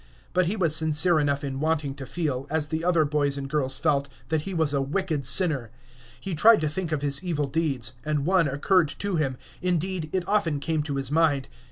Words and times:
But 0.33 0.47
he 0.47 0.55
was 0.55 0.75
sincere 0.75 1.19
enough 1.19 1.43
in 1.43 1.59
wanting 1.59 1.93
to 1.93 2.07
feel, 2.07 2.47
as 2.49 2.69
the 2.69 2.83
other 2.83 3.05
boys 3.05 3.37
and 3.37 3.47
girls 3.47 3.77
felt, 3.77 4.09
that 4.29 4.41
he 4.41 4.53
was 4.55 4.73
a 4.73 4.81
wicked 4.81 5.27
sinner. 5.27 5.69
He 6.19 6.33
tried 6.33 6.59
to 6.61 6.67
think 6.67 6.91
of 6.91 7.03
his 7.03 7.23
evil 7.23 7.45
deeds; 7.45 7.93
and 8.03 8.25
one 8.25 8.47
occurred 8.47 8.87
to 8.97 9.17
him; 9.17 9.37
indeed, 9.61 10.09
it 10.11 10.27
often 10.27 10.59
came 10.59 10.81
to 10.81 10.95
his 10.95 11.11
mind. 11.11 11.47